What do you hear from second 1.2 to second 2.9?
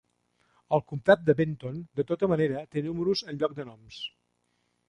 de Benton, de tota manera, te